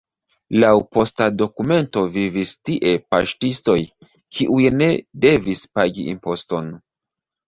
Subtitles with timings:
[0.61, 3.75] Laŭ posta dokumento vivis tie paŝtistoj,
[4.39, 4.87] kiuj ne
[5.27, 6.73] devis pagi imposton.